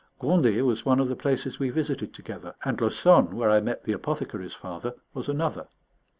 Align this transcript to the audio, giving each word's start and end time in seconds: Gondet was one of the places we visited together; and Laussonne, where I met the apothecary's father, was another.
Gondet 0.19 0.65
was 0.65 0.83
one 0.83 0.99
of 0.99 1.09
the 1.09 1.15
places 1.15 1.59
we 1.59 1.69
visited 1.69 2.11
together; 2.11 2.55
and 2.65 2.79
Laussonne, 2.81 3.35
where 3.35 3.51
I 3.51 3.61
met 3.61 3.83
the 3.83 3.91
apothecary's 3.93 4.55
father, 4.55 4.95
was 5.13 5.29
another. 5.29 5.67